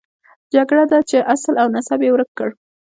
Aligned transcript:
جګړه 0.53 0.83
ده 0.91 0.99
چې 1.09 1.17
اصل 1.33 1.53
او 1.61 1.67
نسب 1.75 1.99
یې 2.05 2.09
ورک 2.13 2.29
کړ. 2.37 2.49